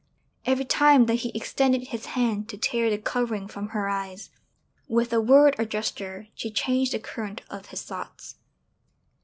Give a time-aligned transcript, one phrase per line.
[0.47, 4.31] Every time that he extended his hand to tear the covering from her eyes,
[4.87, 8.37] with a word or gesture she changed the current of his thoughts.